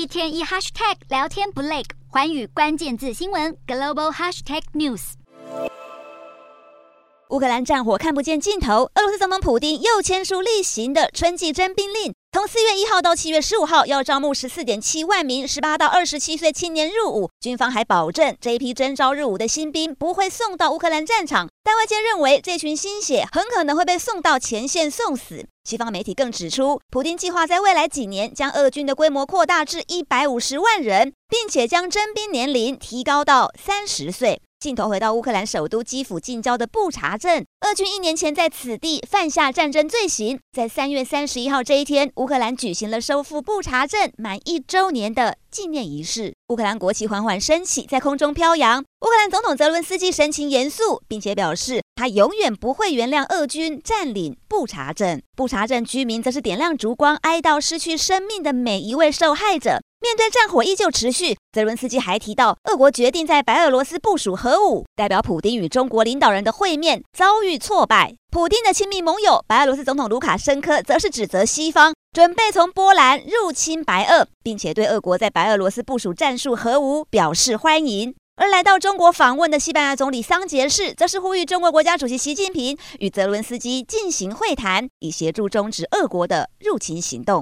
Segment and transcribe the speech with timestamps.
[0.00, 5.12] 一天一 hashtag 聊天不累，环宇关键字新闻 global hashtag news。
[7.28, 12.14] 乌克兰战火看不见尽头，俄罗斯总统普京又签署例行的春季征兵令。
[12.32, 17.28] 从四月一号到七月十五号，要招募十四点七万名十八到二十七岁青年入伍。
[17.40, 25.44] 军方还保证，这一批征召入伍的新兵不会送到乌克兰战场，但外界认为这群新血很可能会被送到前线送死。
[25.64, 34.40] 西方媒体更指出，普丁计划在未来几年将俄军的规模扩大至一百五十万人，并且将征兵年龄提高到三十岁。
[34.60, 40.38] 镜头回到乌克兰首都基辅近郊的布查镇，俄军一年前在此地犯下战争罪行。
[40.52, 46.34] 在三月三十一号这一天，乌克兰举行了收复布查镇满一周年的纪念仪式。
[46.48, 48.82] 乌克兰国旗缓缓升起，在空中飘扬。
[48.82, 55.22] 乌克兰总统泽伦斯基神情严肃，并且表示他永远不会原谅俄军占领布查镇。
[55.34, 59.80] 布查镇居民则是点亮烛光，哀悼失去生命的每一位受害者。
[60.02, 68.14] 面对战火依旧持续，泽伦斯基还提到，俄国决定在白俄罗斯部署核武，代表普丁与中国领导人的会面遭遇挫败。
[68.30, 78.14] 普丁的亲密盟友白俄罗斯总统卢卡申科则是指责西方准备从波兰入侵白俄，并且对俄国在白俄罗斯部署战术核武表示欢迎。
[78.36, 87.38] 而来到中国访问的西班牙总理桑杰士，则是呼吁中国国家主席习近平与泽伦斯基进行会谈，以协助终止俄国的入侵行动。